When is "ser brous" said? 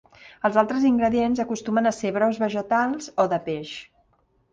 1.97-2.39